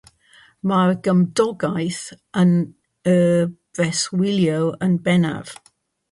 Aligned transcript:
Mae'r 0.69 0.93
gymdogaeth 1.07 1.99
yn 2.43 2.55
un 3.13 3.21
breswyliol 3.81 4.71
yn 4.87 4.97
bennaf. 5.09 5.53